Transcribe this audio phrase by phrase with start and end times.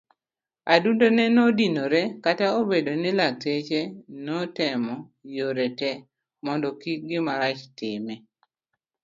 [0.73, 3.79] Adundone nodinore kata obedo ni lakteche
[4.25, 4.95] netemo
[5.35, 5.91] yore te
[6.45, 8.13] mondo kik gimarach time.